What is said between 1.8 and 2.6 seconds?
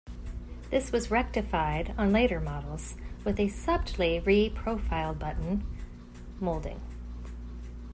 on later